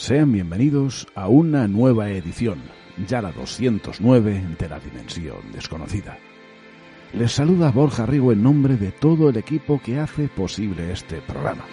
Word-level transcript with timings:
Sean 0.00 0.32
bienvenidos 0.32 1.06
a 1.14 1.28
una 1.28 1.68
nueva 1.68 2.08
edición, 2.08 2.62
ya 3.06 3.20
la 3.20 3.32
209 3.32 4.56
de 4.58 4.68
la 4.70 4.80
Dimensión 4.80 5.52
Desconocida. 5.52 6.16
Les 7.12 7.30
saluda 7.30 7.70
Borja 7.70 8.06
Rigo 8.06 8.32
en 8.32 8.42
nombre 8.42 8.76
de 8.76 8.92
todo 8.92 9.28
el 9.28 9.36
equipo 9.36 9.78
que 9.78 9.98
hace 10.00 10.28
posible 10.28 10.90
este 10.90 11.20
programa. 11.20 11.66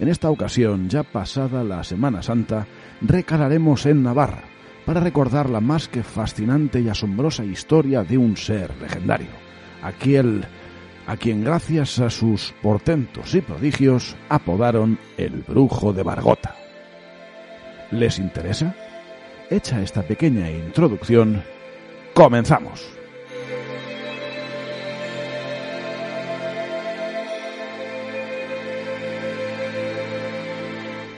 En 0.00 0.08
esta 0.08 0.28
ocasión, 0.28 0.88
ya 0.88 1.04
pasada 1.04 1.62
la 1.62 1.84
Semana 1.84 2.24
Santa, 2.24 2.66
recalaremos 3.02 3.86
en 3.86 4.02
Navarra 4.02 4.42
para 4.84 4.98
recordar 4.98 5.48
la 5.48 5.60
más 5.60 5.86
que 5.86 6.02
fascinante 6.02 6.80
y 6.80 6.88
asombrosa 6.88 7.44
historia 7.44 8.02
de 8.02 8.18
un 8.18 8.36
ser 8.36 8.76
legendario, 8.82 9.30
aquel 9.80 10.44
a 11.06 11.16
quien 11.16 11.44
gracias 11.44 11.98
a 12.00 12.10
sus 12.10 12.52
portentos 12.62 13.34
y 13.34 13.40
prodigios 13.40 14.16
apodaron 14.28 14.98
el 15.16 15.42
brujo 15.46 15.92
de 15.92 16.02
Bargota. 16.02 16.54
¿Les 17.92 18.18
interesa? 18.18 18.74
Hecha 19.48 19.80
esta 19.80 20.02
pequeña 20.02 20.50
introducción, 20.50 21.44
comenzamos. 22.14 22.84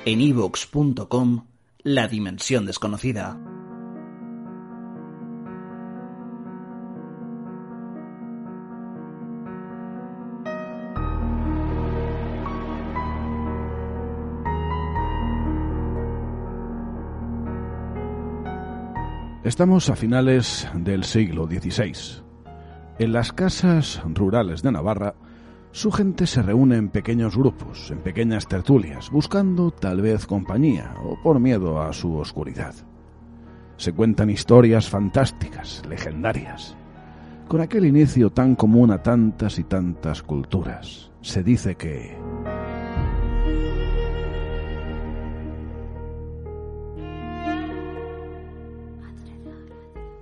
En 0.05 0.21
ivox.com, 0.23 1.45
La 1.83 2.09
Dimensión 2.09 2.65
Desconocida. 2.65 3.58
Estamos 19.49 19.89
a 19.89 19.97
finales 19.97 20.69
del 20.75 21.05
siglo 21.05 21.47
XVI. 21.47 22.23
En 22.99 23.13
las 23.15 23.33
casas 23.33 24.03
rurales 24.05 24.61
de 24.61 24.71
Navarra, 24.71 25.15
su 25.71 25.91
gente 25.91 26.27
se 26.27 26.43
reúne 26.43 26.77
en 26.77 26.91
pequeños 26.91 27.35
grupos, 27.35 27.91
en 27.91 28.01
pequeñas 28.01 28.47
tertulias, 28.47 29.11
buscando 29.11 29.71
tal 29.71 30.03
vez 30.03 30.27
compañía 30.27 30.93
o 31.03 31.19
por 31.23 31.41
miedo 31.41 31.81
a 31.81 31.95
su 31.95 32.15
oscuridad. 32.17 32.75
Se 33.79 33.95
cuentan 33.95 34.29
historias 34.29 34.91
fantásticas, 34.91 35.83
legendarias, 35.89 36.77
con 37.49 37.63
aquel 37.63 37.87
inicio 37.87 38.29
tan 38.29 38.55
común 38.55 38.91
a 38.91 39.03
tantas 39.03 39.59
y 39.59 39.65
tantas 39.65 40.23
culturas. 40.23 41.11
Se 41.23 41.43
dice 41.43 41.75
que... 41.75 42.19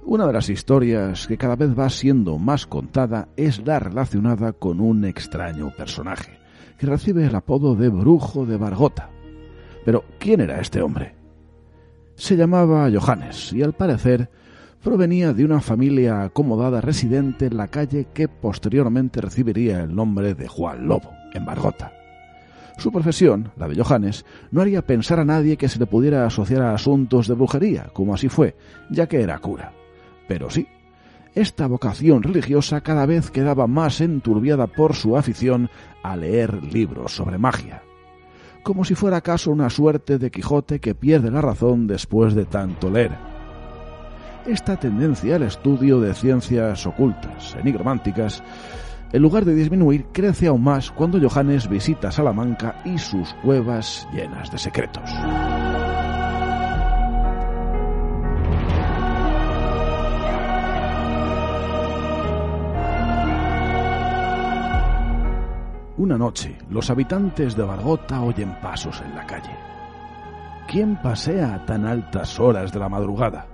Una 0.08 0.24
de 0.28 0.32
las 0.32 0.48
historias 0.50 1.26
que 1.26 1.36
cada 1.36 1.56
vez 1.56 1.76
va 1.76 1.90
siendo 1.90 2.38
más 2.38 2.64
contada 2.68 3.26
es 3.36 3.66
la 3.66 3.80
relacionada 3.80 4.52
con 4.52 4.80
un 4.80 5.04
extraño 5.04 5.72
personaje, 5.76 6.38
que 6.78 6.86
recibe 6.86 7.26
el 7.26 7.34
apodo 7.34 7.74
de 7.74 7.88
Brujo 7.88 8.46
de 8.46 8.56
Bargota. 8.56 9.10
Pero, 9.84 10.04
¿quién 10.20 10.40
era 10.40 10.60
este 10.60 10.80
hombre? 10.80 11.16
Se 12.14 12.36
llamaba 12.36 12.88
Johannes 12.88 13.52
y 13.52 13.64
al 13.64 13.72
parecer 13.72 14.30
provenía 14.80 15.32
de 15.32 15.44
una 15.44 15.60
familia 15.60 16.22
acomodada 16.22 16.80
residente 16.80 17.46
en 17.46 17.56
la 17.56 17.66
calle 17.66 18.06
que 18.14 18.28
posteriormente 18.28 19.20
recibiría 19.20 19.82
el 19.82 19.92
nombre 19.92 20.34
de 20.34 20.46
Juan 20.46 20.86
Lobo, 20.86 21.10
en 21.34 21.44
Bargota. 21.44 21.92
Su 22.78 22.92
profesión, 22.92 23.50
la 23.56 23.66
de 23.66 23.82
Johannes, 23.82 24.24
no 24.52 24.60
haría 24.60 24.86
pensar 24.86 25.18
a 25.18 25.24
nadie 25.24 25.56
que 25.56 25.68
se 25.68 25.80
le 25.80 25.86
pudiera 25.86 26.24
asociar 26.24 26.62
a 26.62 26.74
asuntos 26.74 27.26
de 27.26 27.34
brujería, 27.34 27.90
como 27.92 28.14
así 28.14 28.28
fue, 28.28 28.54
ya 28.88 29.08
que 29.08 29.20
era 29.20 29.40
cura. 29.40 29.72
Pero 30.28 30.50
sí, 30.50 30.68
esta 31.34 31.66
vocación 31.66 32.22
religiosa 32.22 32.80
cada 32.80 33.04
vez 33.06 33.30
quedaba 33.30 33.66
más 33.66 34.00
enturbiada 34.00 34.66
por 34.66 34.94
su 34.94 35.16
afición 35.16 35.68
a 36.02 36.16
leer 36.16 36.62
libros 36.64 37.14
sobre 37.14 37.36
magia, 37.36 37.82
como 38.62 38.84
si 38.84 38.94
fuera 38.94 39.18
acaso 39.18 39.50
una 39.50 39.68
suerte 39.68 40.18
de 40.18 40.30
Quijote 40.30 40.80
que 40.80 40.94
pierde 40.94 41.30
la 41.30 41.42
razón 41.42 41.86
después 41.86 42.34
de 42.34 42.46
tanto 42.46 42.90
leer. 42.90 43.12
Esta 44.46 44.76
tendencia 44.76 45.36
al 45.36 45.42
estudio 45.42 46.00
de 46.00 46.14
ciencias 46.14 46.86
ocultas, 46.86 47.54
enigmánticas, 47.56 48.42
en 49.12 49.22
lugar 49.22 49.44
de 49.44 49.54
disminuir, 49.54 50.06
crece 50.12 50.46
aún 50.46 50.64
más 50.64 50.90
cuando 50.90 51.20
Johannes 51.20 51.68
visita 51.68 52.10
Salamanca 52.10 52.80
y 52.84 52.98
sus 52.98 53.34
cuevas 53.42 54.08
llenas 54.12 54.50
de 54.50 54.58
secretos. 54.58 55.10
Una 66.06 66.18
noche, 66.18 66.56
los 66.70 66.88
habitantes 66.88 67.56
de 67.56 67.64
Bargota 67.64 68.22
oyen 68.22 68.54
pasos 68.62 69.02
en 69.04 69.16
la 69.16 69.26
calle. 69.26 69.50
¿Quién 70.68 71.02
pasea 71.02 71.52
a 71.52 71.66
tan 71.66 71.84
altas 71.84 72.38
horas 72.38 72.72
de 72.72 72.78
la 72.78 72.88
madrugada? 72.88 73.48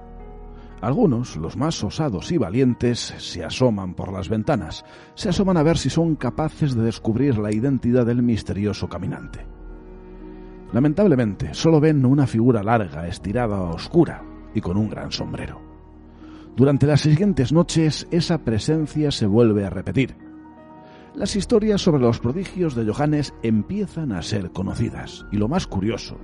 Algunos, 0.82 1.38
los 1.38 1.56
más 1.56 1.82
osados 1.82 2.30
y 2.30 2.36
valientes, 2.36 3.14
se 3.16 3.42
asoman 3.42 3.94
por 3.94 4.12
las 4.12 4.28
ventanas, 4.28 4.84
se 5.14 5.30
asoman 5.30 5.56
a 5.56 5.62
ver 5.62 5.78
si 5.78 5.88
son 5.88 6.14
capaces 6.14 6.74
de 6.74 6.82
descubrir 6.82 7.38
la 7.38 7.54
identidad 7.54 8.04
del 8.04 8.22
misterioso 8.22 8.86
caminante. 8.86 9.46
Lamentablemente, 10.74 11.54
solo 11.54 11.80
ven 11.80 12.04
una 12.04 12.26
figura 12.26 12.62
larga, 12.62 13.08
estirada, 13.08 13.62
oscura 13.62 14.22
y 14.54 14.60
con 14.60 14.76
un 14.76 14.90
gran 14.90 15.10
sombrero. 15.10 15.58
Durante 16.54 16.86
las 16.86 17.00
siguientes 17.00 17.50
noches, 17.50 18.06
esa 18.10 18.44
presencia 18.44 19.10
se 19.10 19.24
vuelve 19.24 19.64
a 19.64 19.70
repetir 19.70 20.31
las 21.14 21.36
historias 21.36 21.82
sobre 21.82 22.02
los 22.02 22.20
prodigios 22.20 22.74
de 22.74 22.90
Johannes 22.90 23.34
empiezan 23.42 24.12
a 24.12 24.22
ser 24.22 24.50
conocidas, 24.50 25.26
y 25.30 25.36
lo 25.36 25.48
más 25.48 25.66
curioso 25.66 26.16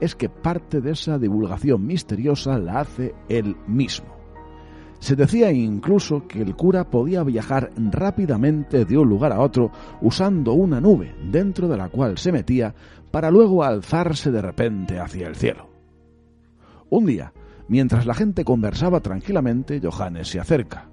es 0.00 0.14
que 0.14 0.28
parte 0.28 0.80
de 0.80 0.92
esa 0.92 1.18
divulgación 1.18 1.86
misteriosa 1.86 2.58
la 2.58 2.80
hace 2.80 3.14
él 3.28 3.56
mismo. 3.66 4.16
Se 5.00 5.16
decía 5.16 5.52
incluso 5.52 6.26
que 6.26 6.42
el 6.42 6.56
cura 6.56 6.90
podía 6.90 7.22
viajar 7.22 7.72
rápidamente 7.76 8.84
de 8.84 8.98
un 8.98 9.08
lugar 9.08 9.32
a 9.32 9.40
otro 9.40 9.70
usando 10.00 10.52
una 10.52 10.80
nube 10.80 11.14
dentro 11.30 11.68
de 11.68 11.76
la 11.76 11.88
cual 11.88 12.18
se 12.18 12.32
metía 12.32 12.74
para 13.10 13.30
luego 13.30 13.62
alzarse 13.62 14.30
de 14.30 14.42
repente 14.42 14.98
hacia 14.98 15.28
el 15.28 15.36
cielo. 15.36 15.68
Un 16.90 17.06
día, 17.06 17.32
mientras 17.68 18.06
la 18.06 18.14
gente 18.14 18.44
conversaba 18.44 19.00
tranquilamente, 19.00 19.80
Johannes 19.80 20.28
se 20.28 20.40
acerca. 20.40 20.88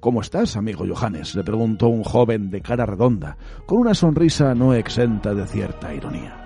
¿Cómo 0.00 0.20
estás, 0.20 0.56
amigo 0.56 0.84
Johannes? 0.88 1.34
le 1.34 1.44
preguntó 1.44 1.88
un 1.88 2.04
joven 2.04 2.50
de 2.50 2.60
cara 2.60 2.86
redonda, 2.86 3.36
con 3.66 3.78
una 3.78 3.94
sonrisa 3.94 4.54
no 4.54 4.74
exenta 4.74 5.34
de 5.34 5.46
cierta 5.46 5.94
ironía. 5.94 6.36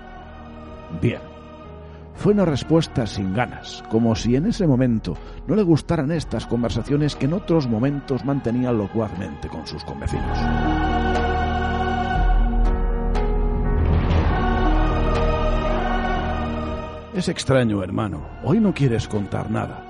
Bien, 1.01 1.21
fue 2.15 2.33
una 2.33 2.45
respuesta 2.45 3.05
sin 3.05 3.33
ganas, 3.33 3.83
como 3.89 4.15
si 4.15 4.35
en 4.35 4.47
ese 4.47 4.65
momento 4.65 5.15
no 5.47 5.55
le 5.55 5.63
gustaran 5.63 6.11
estas 6.11 6.47
conversaciones 6.47 7.15
que 7.15 7.25
en 7.25 7.33
otros 7.33 7.67
momentos 7.67 8.25
mantenía 8.25 8.71
locuazmente 8.71 9.47
con 9.47 9.67
sus 9.67 9.83
convecinos. 9.83 10.37
Es 17.13 17.29
extraño, 17.29 17.83
hermano. 17.83 18.27
Hoy 18.43 18.59
no 18.59 18.73
quieres 18.73 19.07
contar 19.07 19.49
nada. 19.49 19.86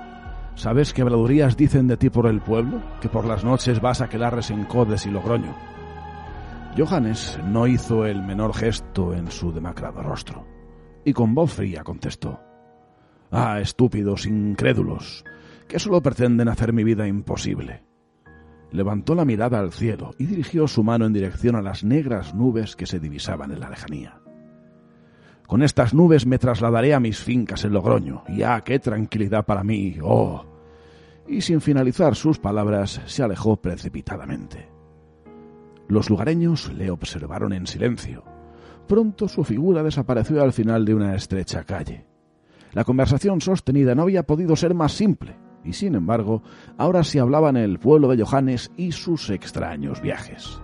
¿Sabes 0.58 0.92
qué 0.92 1.02
habladurías 1.02 1.56
dicen 1.56 1.86
de 1.86 1.96
ti 1.96 2.10
por 2.10 2.26
el 2.26 2.40
pueblo? 2.40 2.82
Que 3.00 3.08
por 3.08 3.24
las 3.24 3.44
noches 3.44 3.80
vas 3.80 4.00
a 4.00 4.08
quedarles 4.08 4.50
en 4.50 4.64
Codes 4.64 5.06
y 5.06 5.10
Logroño. 5.10 5.54
Johannes 6.76 7.38
no 7.44 7.68
hizo 7.68 8.04
el 8.04 8.22
menor 8.22 8.52
gesto 8.52 9.14
en 9.14 9.30
su 9.30 9.52
demacrado 9.52 10.02
rostro 10.02 10.44
y 11.04 11.12
con 11.12 11.32
voz 11.32 11.52
fría 11.52 11.84
contestó 11.84 12.40
Ah, 13.30 13.60
estúpidos, 13.60 14.26
incrédulos, 14.26 15.24
que 15.68 15.78
solo 15.78 16.02
pretenden 16.02 16.48
hacer 16.48 16.72
mi 16.72 16.82
vida 16.82 17.06
imposible. 17.06 17.84
Levantó 18.72 19.14
la 19.14 19.24
mirada 19.24 19.60
al 19.60 19.70
cielo 19.70 20.10
y 20.18 20.26
dirigió 20.26 20.66
su 20.66 20.82
mano 20.82 21.06
en 21.06 21.12
dirección 21.12 21.54
a 21.54 21.62
las 21.62 21.84
negras 21.84 22.34
nubes 22.34 22.74
que 22.74 22.86
se 22.86 22.98
divisaban 22.98 23.52
en 23.52 23.60
la 23.60 23.70
lejanía. 23.70 24.20
Con 25.48 25.62
estas 25.62 25.94
nubes 25.94 26.26
me 26.26 26.38
trasladaré 26.38 26.92
a 26.92 27.00
mis 27.00 27.18
fincas 27.18 27.64
en 27.64 27.72
Logroño, 27.72 28.22
y 28.28 28.42
ah, 28.42 28.62
qué 28.64 28.78
tranquilidad 28.78 29.46
para 29.46 29.64
mí, 29.64 29.96
oh. 30.02 30.44
Y 31.26 31.40
sin 31.40 31.62
finalizar 31.62 32.14
sus 32.14 32.38
palabras, 32.38 33.00
se 33.06 33.22
alejó 33.22 33.56
precipitadamente. 33.56 34.68
Los 35.88 36.10
lugareños 36.10 36.70
le 36.74 36.90
observaron 36.90 37.54
en 37.54 37.66
silencio, 37.66 38.24
Pronto 38.86 39.26
su 39.26 39.42
figura 39.42 39.82
desapareció 39.82 40.42
al 40.42 40.52
final 40.52 40.84
de 40.84 40.94
una 40.94 41.14
estrecha 41.14 41.64
calle. 41.64 42.06
La 42.72 42.84
conversación 42.84 43.40
sostenida 43.40 43.94
no 43.94 44.02
había 44.02 44.24
podido 44.24 44.54
ser 44.54 44.74
más 44.74 44.92
simple, 44.92 45.34
y 45.64 45.72
sin 45.72 45.94
embargo, 45.94 46.42
ahora 46.76 47.04
se 47.04 47.20
hablaba 47.20 47.48
en 47.48 47.56
el 47.56 47.78
pueblo 47.78 48.08
de 48.08 48.22
Johannes 48.22 48.70
y 48.76 48.92
sus 48.92 49.30
extraños 49.30 50.02
viajes. 50.02 50.60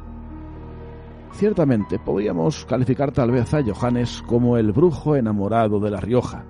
Ciertamente 1.35 1.99
podríamos 1.99 2.65
calificar 2.65 3.11
tal 3.11 3.33
vez 3.33 3.53
a 3.55 3.63
Johannes 3.63 4.23
como 4.23 4.57
el 4.57 4.71
brujo 4.71 5.17
enamorado 5.17 5.81
de 5.81 5.91
La 5.91 6.01
Rioja, 6.01 6.45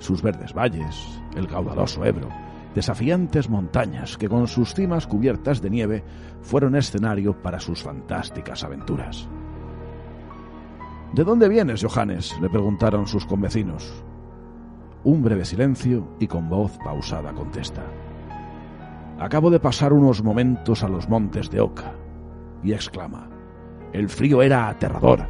sus 0.00 0.22
verdes 0.22 0.52
valles, 0.52 1.20
el 1.36 1.46
caudaloso 1.46 2.04
Ebro, 2.04 2.28
desafiantes 2.74 3.48
montañas 3.48 4.18
que 4.18 4.28
con 4.28 4.48
sus 4.48 4.74
cimas 4.74 5.06
cubiertas 5.06 5.62
de 5.62 5.70
nieve 5.70 6.04
fueron 6.42 6.74
escenario 6.74 7.40
para 7.42 7.60
sus 7.60 7.84
fantásticas 7.84 8.64
aventuras. 8.64 9.28
¿De 11.12 11.22
dónde 11.22 11.48
vienes, 11.48 11.84
Johannes? 11.84 12.34
le 12.40 12.50
preguntaron 12.50 13.06
sus 13.06 13.24
convecinos. 13.26 14.02
Un 15.04 15.22
breve 15.22 15.44
silencio 15.44 16.08
y 16.18 16.26
con 16.26 16.48
voz 16.48 16.76
pausada 16.84 17.32
contesta. 17.32 17.84
Acabo 19.20 19.48
de 19.50 19.60
pasar 19.60 19.92
unos 19.92 20.24
momentos 20.24 20.82
a 20.82 20.88
los 20.88 21.08
montes 21.08 21.50
de 21.50 21.60
Oca. 21.60 21.94
Y 22.64 22.72
exclama. 22.72 23.33
El 23.94 24.08
frío 24.08 24.42
era 24.42 24.68
aterrador. 24.68 25.28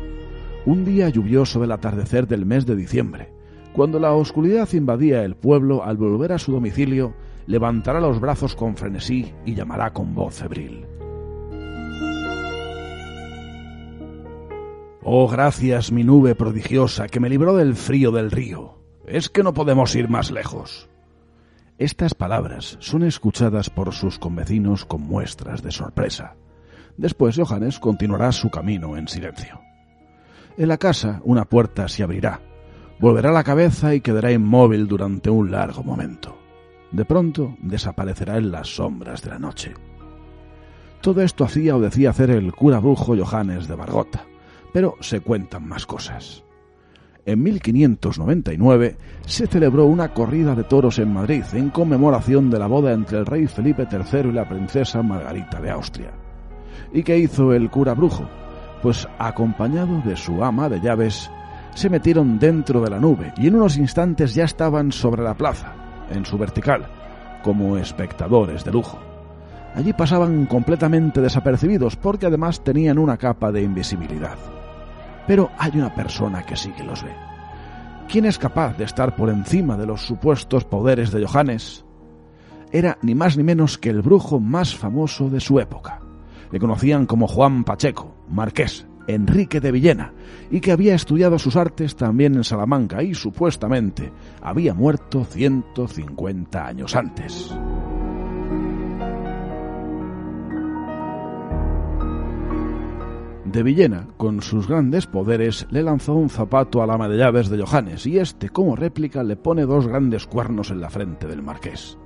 Un 0.65 0.87
día 0.87 1.11
lluvioso 1.11 1.61
del 1.61 1.71
atardecer 1.71 2.27
del 2.27 2.47
mes 2.47 2.65
de 2.65 2.75
diciembre, 2.75 3.31
cuando 3.75 3.99
la 3.99 4.15
oscuridad 4.15 4.73
invadía 4.73 5.23
el 5.23 5.37
pueblo, 5.37 5.85
al 5.85 5.99
volver 5.99 6.33
a 6.33 6.39
su 6.39 6.51
domicilio, 6.51 7.13
levantará 7.47 8.01
los 8.01 8.21
brazos 8.21 8.57
con 8.57 8.75
frenesí 8.75 9.35
y 9.45 9.55
llamará 9.55 9.93
con 9.93 10.15
voz 10.15 10.37
febril. 10.37 10.87
Oh, 15.03 15.29
gracias, 15.29 15.93
mi 15.93 16.03
nube 16.03 16.35
prodigiosa, 16.35 17.09
que 17.09 17.21
me 17.21 17.29
libró 17.29 17.55
del 17.55 17.75
frío 17.75 18.13
del 18.13 18.31
río. 18.31 18.79
Es 19.07 19.29
que 19.29 19.43
no 19.43 19.53
podemos 19.53 19.95
ir 19.95 20.09
más 20.09 20.31
lejos. 20.31 20.89
Estas 21.77 22.15
palabras 22.15 22.79
son 22.81 23.03
escuchadas 23.03 23.69
por 23.69 23.93
sus 23.93 24.19
convecinos 24.19 24.87
con 24.87 25.03
muestras 25.03 25.63
de 25.63 25.71
sorpresa. 25.71 26.37
Después 26.97 27.37
Johannes 27.37 27.81
continuará 27.81 28.33
su 28.33 28.51
camino 28.51 28.97
en 28.97 29.09
silencio. 29.09 29.61
En 30.57 30.69
la 30.69 30.79
casa 30.79 31.21
una 31.25 31.45
puerta 31.45 31.89
se 31.89 32.03
abrirá, 32.03 32.41
volverá 33.01 33.33
la 33.33 33.45
cabeza 33.45 33.95
y 33.95 34.01
quedará 34.01 34.31
inmóvil 34.33 34.87
durante 34.87 35.31
un 35.31 35.51
largo 35.51 35.83
momento. 35.83 36.39
De 36.93 37.05
pronto 37.05 37.57
desaparecerá 37.61 38.37
en 38.37 38.53
las 38.53 38.77
sombras 38.77 39.23
de 39.23 39.31
la 39.31 39.39
noche. 39.39 39.75
Todo 41.01 41.23
esto 41.23 41.45
hacía 41.45 41.77
o 41.77 41.81
decía 41.81 42.11
hacer 42.11 42.31
el 42.31 42.53
cura 42.53 42.79
brujo 42.79 43.17
Johannes 43.17 43.67
de 43.67 43.75
Bargota 43.75 44.25
pero 44.75 44.97
se 44.99 45.21
cuentan 45.21 45.69
más 45.69 45.87
cosas. 45.87 46.43
En 47.25 47.41
1599 47.45 48.97
se 49.25 49.47
celebró 49.47 49.87
una 49.87 50.13
corrida 50.13 50.57
de 50.57 50.65
toros 50.65 50.99
en 50.99 51.15
Madrid 51.15 51.45
en 51.53 51.71
conmemoración 51.71 52.51
de 52.51 52.59
la 52.59 52.67
boda 52.67 52.93
entre 52.93 53.19
el 53.19 53.25
rey 53.25 53.47
Felipe 53.47 53.87
III 53.89 54.31
y 54.31 54.33
la 54.33 54.49
princesa 54.49 55.01
Margarita 55.01 55.61
de 55.61 55.71
Austria. 55.71 56.24
¿Y 56.93 57.03
qué 57.03 57.19
hizo 57.19 57.53
el 57.53 57.71
cura 57.71 57.95
brujo? 57.95 58.29
Pues 58.83 59.09
acompañado 59.19 60.01
de 60.05 60.17
su 60.17 60.45
ama 60.45 60.69
de 60.69 60.81
llaves, 60.81 61.31
se 61.75 61.91
metieron 61.91 62.39
dentro 62.39 62.81
de 62.81 62.91
la 62.91 63.01
nube 63.01 63.33
y 63.37 63.49
en 63.49 63.57
unos 63.57 63.77
instantes 63.77 64.35
ya 64.35 64.45
estaban 64.45 64.93
sobre 64.93 65.23
la 65.23 65.35
plaza, 65.35 65.73
en 66.11 66.25
su 66.25 66.39
vertical, 66.39 66.87
como 67.43 67.77
espectadores 67.77 68.65
de 68.65 68.73
lujo. 68.73 68.99
Allí 69.75 69.93
pasaban 69.93 70.47
completamente 70.47 71.21
desapercibidos 71.21 71.97
porque 71.97 72.27
además 72.27 72.63
tenían 72.63 72.99
una 72.99 73.17
capa 73.17 73.51
de 73.51 73.63
invisibilidad. 73.63 74.39
Pero 75.27 75.51
hay 75.59 75.73
una 75.75 75.93
persona 75.93 76.45
que 76.45 76.55
sí 76.55 76.71
que 76.71 76.85
los 76.85 77.03
ve. 77.03 77.11
¿Quién 78.09 78.27
es 78.27 78.39
capaz 78.39 78.77
de 78.77 78.85
estar 78.85 79.17
por 79.17 79.31
encima 79.31 79.77
de 79.77 79.87
los 79.87 80.03
supuestos 80.03 80.65
poderes 80.65 81.11
de 81.11 81.27
Johannes? 81.27 81.85
Era 82.71 82.99
ni 83.03 83.15
más 83.15 83.37
ni 83.37 83.43
menos 83.43 83.79
que 83.79 83.91
el 83.91 84.03
brujo 84.03 84.39
más 84.39 84.77
famoso 84.77 85.29
de 85.29 85.41
su 85.41 85.59
época. 85.59 86.04
Le 86.55 86.61
conocían 86.61 87.07
como 87.07 87.27
Juan 87.27 87.65
Pacheco, 87.65 88.15
marqués, 88.29 88.87
Enrique 89.09 89.61
de 89.61 89.73
Villena, 89.73 90.13
y 90.53 90.61
que 90.61 90.71
había 90.71 90.95
estudiado 90.95 91.37
sus 91.37 91.57
artes 91.57 91.97
también 91.97 92.37
en 92.37 92.45
Salamanca 92.45 93.03
y 93.03 93.13
supuestamente 93.13 94.13
había 94.41 94.73
muerto 94.73 95.25
150 95.25 96.65
años 96.65 96.95
antes. 96.95 97.53
de 103.45 103.63
Villena, 103.65 104.07
con 104.17 104.41
sus 104.41 104.69
grandes 104.69 105.07
poderes, 105.07 105.67
le 105.71 105.83
lanzó 105.83 106.15
un 106.15 106.31
zapato 106.31 106.83
al 106.83 106.91
ama 106.91 107.09
de 107.09 107.19
llaves 107.19 107.49
de 107.49 107.61
Johannes 107.61 108.07
y 108.07 108.19
este, 108.21 108.49
como 108.49 108.77
réplica, 108.77 109.25
le 109.25 109.35
pone 109.35 109.67
dos 109.67 109.89
grandes 109.89 110.27
cuernos 110.27 110.71
en 110.71 110.81
la 110.81 110.91
frente 110.91 111.27
del 111.27 111.43
marqués. 111.43 111.99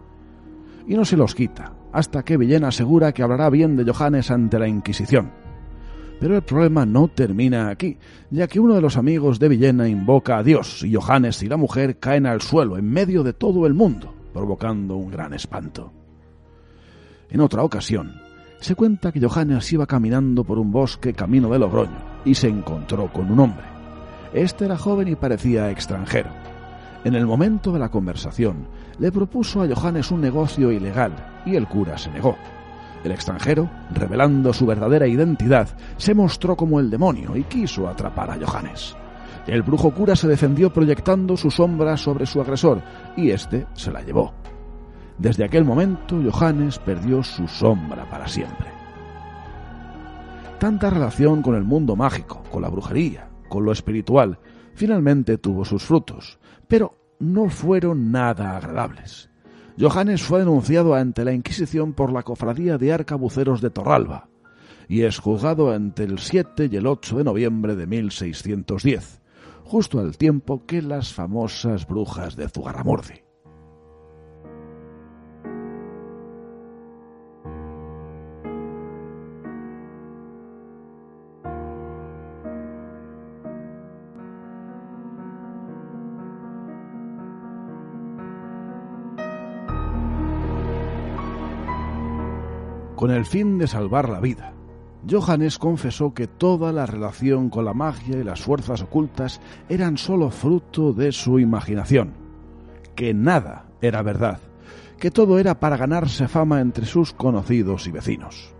Y 0.88 0.94
no 0.94 1.04
se 1.04 1.18
los 1.18 1.34
quita, 1.34 1.74
hasta 1.92 2.22
que 2.22 2.38
Villena 2.38 2.68
asegura 2.68 3.12
que 3.12 3.22
hablará 3.22 3.50
bien 3.50 3.76
de 3.76 3.84
Johannes 3.84 4.30
ante 4.30 4.58
la 4.58 4.66
Inquisición. 4.66 5.30
Pero 6.18 6.34
el 6.34 6.42
problema 6.42 6.86
no 6.86 7.08
termina 7.08 7.68
aquí, 7.68 7.98
ya 8.30 8.48
que 8.48 8.58
uno 8.58 8.74
de 8.74 8.80
los 8.80 8.96
amigos 8.96 9.38
de 9.38 9.48
Villena 9.48 9.86
invoca 9.86 10.38
a 10.38 10.42
Dios 10.42 10.82
y 10.82 10.94
Johannes 10.94 11.42
y 11.42 11.48
la 11.48 11.58
mujer 11.58 11.98
caen 11.98 12.26
al 12.26 12.40
suelo 12.40 12.78
en 12.78 12.90
medio 12.90 13.22
de 13.22 13.34
todo 13.34 13.66
el 13.66 13.74
mundo, 13.74 14.14
provocando 14.32 14.96
un 14.96 15.10
gran 15.10 15.34
espanto. 15.34 15.92
En 17.30 17.42
otra 17.42 17.62
ocasión, 17.62 18.14
se 18.58 18.74
cuenta 18.74 19.12
que 19.12 19.20
Johannes 19.20 19.70
iba 19.72 19.86
caminando 19.86 20.42
por 20.42 20.58
un 20.58 20.72
bosque 20.72 21.12
camino 21.12 21.50
de 21.50 21.58
Logroño 21.58 21.98
y 22.24 22.34
se 22.34 22.48
encontró 22.48 23.12
con 23.12 23.30
un 23.30 23.40
hombre. 23.40 23.66
Este 24.32 24.64
era 24.64 24.76
joven 24.76 25.08
y 25.08 25.16
parecía 25.16 25.70
extranjero. 25.70 26.47
En 27.04 27.14
el 27.14 27.26
momento 27.26 27.72
de 27.72 27.78
la 27.78 27.90
conversación, 27.90 28.66
le 28.98 29.12
propuso 29.12 29.62
a 29.62 29.68
Johannes 29.68 30.10
un 30.10 30.20
negocio 30.20 30.72
ilegal 30.72 31.12
y 31.46 31.54
el 31.54 31.68
cura 31.68 31.96
se 31.96 32.10
negó. 32.10 32.36
El 33.04 33.12
extranjero, 33.12 33.70
revelando 33.92 34.52
su 34.52 34.66
verdadera 34.66 35.06
identidad, 35.06 35.68
se 35.96 36.14
mostró 36.14 36.56
como 36.56 36.80
el 36.80 36.90
demonio 36.90 37.36
y 37.36 37.44
quiso 37.44 37.88
atrapar 37.88 38.30
a 38.30 38.38
Johannes. 38.44 38.96
El 39.46 39.62
brujo 39.62 39.92
cura 39.92 40.16
se 40.16 40.26
defendió 40.26 40.72
proyectando 40.72 41.36
su 41.36 41.50
sombra 41.50 41.96
sobre 41.96 42.26
su 42.26 42.40
agresor 42.40 42.82
y 43.16 43.30
éste 43.30 43.66
se 43.74 43.92
la 43.92 44.02
llevó. 44.02 44.34
Desde 45.16 45.44
aquel 45.44 45.64
momento, 45.64 46.20
Johannes 46.30 46.78
perdió 46.78 47.22
su 47.22 47.46
sombra 47.46 48.08
para 48.10 48.26
siempre. 48.26 48.68
Tanta 50.58 50.90
relación 50.90 51.42
con 51.42 51.54
el 51.54 51.64
mundo 51.64 51.94
mágico, 51.94 52.42
con 52.50 52.62
la 52.62 52.68
brujería, 52.68 53.28
con 53.48 53.64
lo 53.64 53.70
espiritual, 53.70 54.38
finalmente 54.78 55.38
tuvo 55.38 55.64
sus 55.64 55.82
frutos, 55.82 56.38
pero 56.68 56.94
no 57.18 57.50
fueron 57.50 58.12
nada 58.12 58.56
agradables. 58.56 59.28
Johannes 59.78 60.22
fue 60.22 60.38
denunciado 60.38 60.94
ante 60.94 61.24
la 61.24 61.32
Inquisición 61.32 61.92
por 61.92 62.12
la 62.12 62.22
cofradía 62.22 62.78
de 62.78 62.92
arcabuceros 62.92 63.60
de 63.60 63.70
Torralba 63.70 64.28
y 64.88 65.02
es 65.02 65.18
juzgado 65.18 65.74
entre 65.74 66.06
el 66.06 66.18
7 66.18 66.70
y 66.72 66.76
el 66.76 66.86
8 66.86 67.18
de 67.18 67.24
noviembre 67.24 67.76
de 67.76 67.86
1610, 67.86 69.20
justo 69.64 69.98
al 69.98 70.16
tiempo 70.16 70.64
que 70.64 70.80
las 70.80 71.12
famosas 71.12 71.86
brujas 71.86 72.36
de 72.36 72.48
Zugarramurdi. 72.48 73.27
Con 93.08 93.16
el 93.16 93.24
fin 93.24 93.56
de 93.56 93.66
salvar 93.66 94.10
la 94.10 94.20
vida. 94.20 94.52
Johannes 95.10 95.56
confesó 95.56 96.12
que 96.12 96.26
toda 96.26 96.74
la 96.74 96.84
relación 96.84 97.48
con 97.48 97.64
la 97.64 97.72
magia 97.72 98.18
y 98.18 98.22
las 98.22 98.42
fuerzas 98.42 98.82
ocultas 98.82 99.40
eran 99.70 99.96
sólo 99.96 100.28
fruto 100.28 100.92
de 100.92 101.10
su 101.12 101.38
imaginación, 101.38 102.12
que 102.94 103.14
nada 103.14 103.70
era 103.80 104.02
verdad, 104.02 104.40
que 104.98 105.10
todo 105.10 105.38
era 105.38 105.58
para 105.58 105.78
ganarse 105.78 106.28
fama 106.28 106.60
entre 106.60 106.84
sus 106.84 107.14
conocidos 107.14 107.86
y 107.86 107.92
vecinos. 107.92 108.54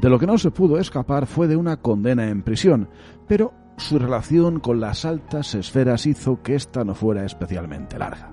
De 0.00 0.08
lo 0.08 0.20
que 0.20 0.26
no 0.28 0.38
se 0.38 0.52
pudo 0.52 0.78
escapar 0.78 1.26
fue 1.26 1.48
de 1.48 1.56
una 1.56 1.78
condena 1.78 2.28
en 2.28 2.44
prisión, 2.44 2.88
pero 3.26 3.52
su 3.78 3.98
relación 3.98 4.60
con 4.60 4.78
las 4.78 5.04
altas 5.04 5.56
esferas 5.56 6.06
hizo 6.06 6.40
que 6.40 6.54
ésta 6.54 6.84
no 6.84 6.94
fuera 6.94 7.24
especialmente 7.24 7.98
larga. 7.98 8.32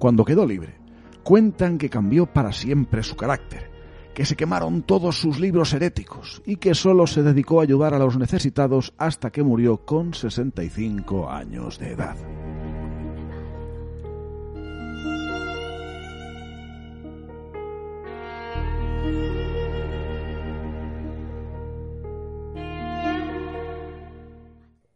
Cuando 0.00 0.24
quedó 0.24 0.44
libre, 0.44 0.80
cuentan 1.22 1.78
que 1.78 1.88
cambió 1.88 2.26
para 2.26 2.50
siempre 2.50 3.04
su 3.04 3.14
carácter 3.14 3.72
que 4.14 4.24
se 4.24 4.36
quemaron 4.36 4.82
todos 4.82 5.18
sus 5.18 5.38
libros 5.38 5.72
heréticos 5.74 6.42
y 6.46 6.56
que 6.56 6.74
solo 6.74 7.06
se 7.06 7.22
dedicó 7.22 7.60
a 7.60 7.64
ayudar 7.64 7.94
a 7.94 7.98
los 7.98 8.16
necesitados 8.16 8.94
hasta 8.96 9.30
que 9.30 9.42
murió 9.42 9.84
con 9.84 10.14
65 10.14 11.30
años 11.30 11.78
de 11.78 11.90
edad. 11.90 12.16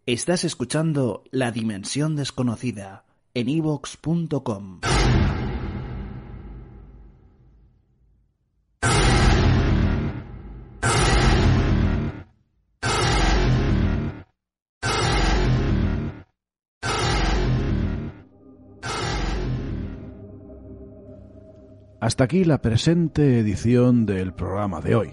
Estás 0.07 0.45
escuchando 0.45 1.23
La 1.31 1.51
Dimensión 1.51 2.17
Desconocida 2.17 3.05
en 3.35 3.51
evox.com. 3.51 4.81
Hasta 22.09 22.25
aquí 22.25 22.43
la 22.43 22.63
presente 22.63 23.39
edición 23.39 24.07
del 24.07 24.33
programa 24.33 24.81
de 24.81 24.95
hoy. 24.95 25.11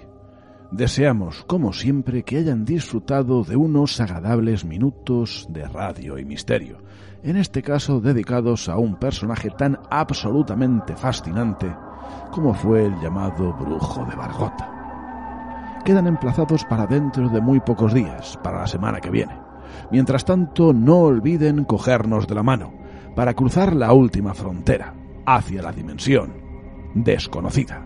Deseamos, 0.72 1.44
como 1.44 1.74
siempre, 1.74 2.24
que 2.24 2.38
hayan 2.38 2.64
disfrutado 2.64 3.44
de 3.44 3.58
unos 3.58 4.00
agradables 4.00 4.64
minutos 4.64 5.46
de 5.50 5.68
radio 5.68 6.18
y 6.18 6.24
misterio, 6.24 6.78
en 7.22 7.36
este 7.36 7.62
caso 7.62 8.00
dedicados 8.00 8.70
a 8.70 8.78
un 8.78 8.96
personaje 8.96 9.50
tan 9.50 9.78
absolutamente 9.92 10.96
fascinante 10.96 11.76
como 12.32 12.54
fue 12.54 12.86
el 12.86 12.98
llamado 13.02 13.52
Brujo 13.52 14.06
de 14.06 14.16
Bargota. 14.16 15.82
Quedan 15.84 16.08
emplazados 16.08 16.64
para 16.64 16.88
dentro 16.88 17.28
de 17.28 17.42
muy 17.42 17.60
pocos 17.60 17.94
días, 17.94 18.40
para 18.42 18.60
la 18.60 18.68
semana 18.68 19.02
que 19.02 19.10
viene. 19.10 19.38
Mientras 19.92 20.24
tanto, 20.24 20.72
no 20.72 21.00
olviden 21.00 21.66
cogernos 21.66 22.26
de 22.26 22.36
la 22.36 22.44
mano 22.44 22.74
para 23.18 23.34
cruzar 23.34 23.76
la 23.76 23.92
última 23.92 24.34
frontera, 24.34 24.94
hacia 25.26 25.62
la 25.62 25.74
dimensión 25.74 26.45
desconocida. 26.96 27.86